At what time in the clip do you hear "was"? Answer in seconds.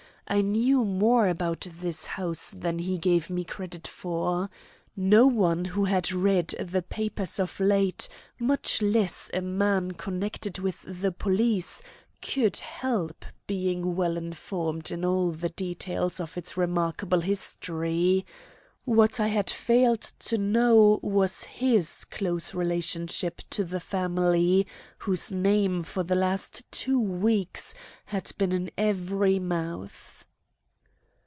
21.03-21.43